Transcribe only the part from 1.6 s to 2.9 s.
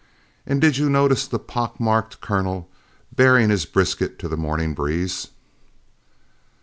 marked colonel,